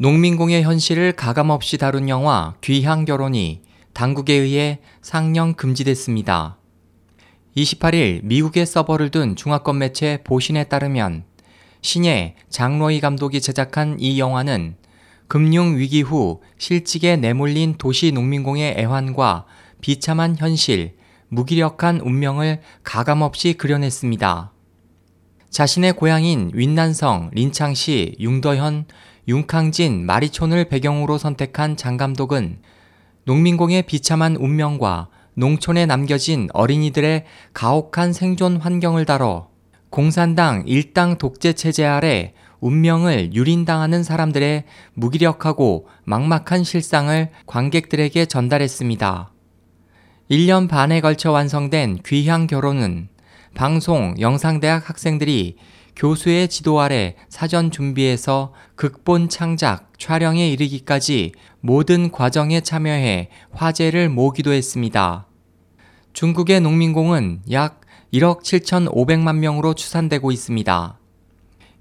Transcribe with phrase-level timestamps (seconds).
[0.00, 3.62] 농민공의 현실을 가감없이 다룬 영화 귀향 결혼이
[3.94, 6.56] 당국에 의해 상영 금지됐습니다.
[7.56, 11.24] 28일 미국에 서버를 둔 중화권 매체 보신에 따르면
[11.82, 14.76] 신예 장로이 감독이 제작한 이 영화는
[15.26, 19.46] 금융 위기 후 실직에 내몰린 도시 농민공의 애환과
[19.80, 20.94] 비참한 현실,
[21.26, 24.52] 무기력한 운명을 가감없이 그려냈습니다.
[25.50, 28.86] 자신의 고향인 윈난성, 린창시, 융더현,
[29.28, 32.60] 융캉진, 마리촌을 배경으로 선택한 장 감독은
[33.24, 39.50] 농민공의 비참한 운명과 농촌에 남겨진 어린이들의 가혹한 생존 환경을 다뤄
[39.90, 44.64] 공산당 일당 독재 체제 아래 운명을 유린당하는 사람들의
[44.94, 49.30] 무기력하고 막막한 실상을 관객들에게 전달했습니다.
[50.30, 53.08] 1년 반에 걸쳐 완성된 귀향 결혼은
[53.54, 55.56] 방송, 영상대학 학생들이
[55.98, 65.26] 교수의 지도 아래 사전 준비에서 극본 창작, 촬영에 이르기까지 모든 과정에 참여해 화제를 모기도 했습니다.
[66.12, 67.80] 중국의 농민공은 약
[68.14, 70.98] 1억 7,500만 명으로 추산되고 있습니다.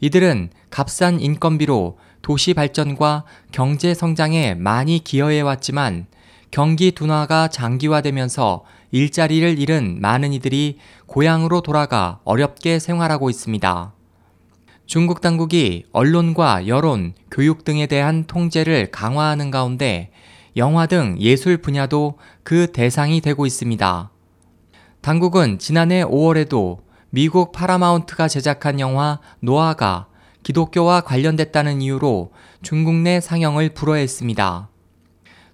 [0.00, 6.06] 이들은 값싼 인건비로 도시 발전과 경제 성장에 많이 기여해 왔지만
[6.50, 13.95] 경기 둔화가 장기화되면서 일자리를 잃은 많은 이들이 고향으로 돌아가 어렵게 생활하고 있습니다.
[14.86, 20.12] 중국 당국이 언론과 여론, 교육 등에 대한 통제를 강화하는 가운데
[20.56, 24.10] 영화 등 예술 분야도 그 대상이 되고 있습니다.
[25.00, 26.78] 당국은 지난해 5월에도
[27.10, 30.06] 미국 파라마운트가 제작한 영화 노아가
[30.44, 32.30] 기독교와 관련됐다는 이유로
[32.62, 34.68] 중국 내 상영을 불허했습니다.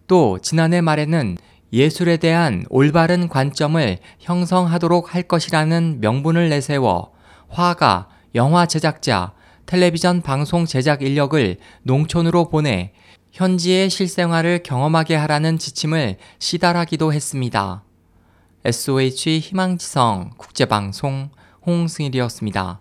[0.08, 1.38] 또 지난해 말에는
[1.72, 7.12] 예술에 대한 올바른 관점을 형성하도록 할 것이라는 명분을 내세워
[7.48, 9.34] 화가, 영화 제작자,
[9.66, 12.92] 텔레비전 방송 제작 인력을 농촌으로 보내
[13.30, 17.84] 현지의 실생활을 경험하게 하라는 지침을 시달하기도 했습니다.
[18.64, 21.30] SOH 희망지성 국제방송
[21.66, 22.80] 홍승일이었습니다.